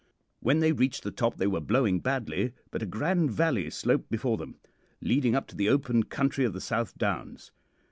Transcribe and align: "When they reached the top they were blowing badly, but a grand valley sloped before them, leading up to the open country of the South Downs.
"When 0.39 0.61
they 0.61 0.71
reached 0.71 1.03
the 1.03 1.11
top 1.11 1.37
they 1.37 1.45
were 1.45 1.61
blowing 1.61 1.99
badly, 1.99 2.53
but 2.71 2.81
a 2.81 2.87
grand 2.87 3.29
valley 3.29 3.69
sloped 3.69 4.09
before 4.09 4.35
them, 4.35 4.55
leading 4.99 5.35
up 5.35 5.45
to 5.49 5.55
the 5.55 5.69
open 5.69 6.01
country 6.05 6.43
of 6.43 6.53
the 6.53 6.59
South 6.59 6.97
Downs. 6.97 7.51